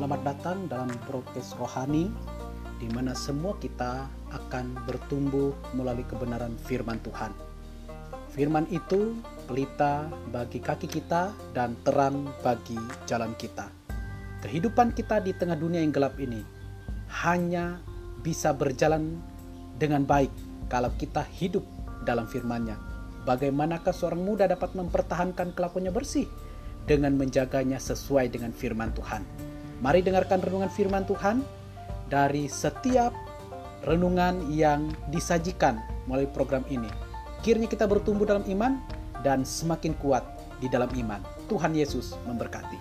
[0.00, 2.08] Selamat datang dalam prokes rohani
[2.80, 7.28] di mana semua kita akan bertumbuh melalui kebenaran firman Tuhan.
[8.32, 13.68] Firman itu pelita bagi kaki kita dan terang bagi jalan kita.
[14.40, 16.40] Kehidupan kita di tengah dunia yang gelap ini
[17.20, 17.76] hanya
[18.24, 19.20] bisa berjalan
[19.76, 20.32] dengan baik
[20.72, 21.68] kalau kita hidup
[22.08, 22.80] dalam firman-Nya.
[23.28, 26.24] Bagaimanakah seorang muda dapat mempertahankan kelakuannya bersih
[26.88, 29.49] dengan menjaganya sesuai dengan firman Tuhan?
[29.80, 31.40] Mari dengarkan renungan firman Tuhan
[32.12, 33.16] dari setiap
[33.88, 36.88] renungan yang disajikan melalui program ini.
[37.40, 38.76] Kiranya kita bertumbuh dalam iman
[39.24, 40.20] dan semakin kuat
[40.60, 41.24] di dalam iman.
[41.48, 42.76] Tuhan Yesus memberkati.